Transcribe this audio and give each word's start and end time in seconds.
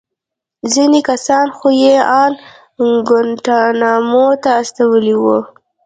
ځينې 0.73 0.99
کسان 1.09 1.47
خو 1.57 1.67
يې 1.81 1.95
ان 2.21 2.31
گوانټانامو 3.07 4.27
ته 4.43 4.49
استولي 4.61 5.15
وو. 5.21 5.37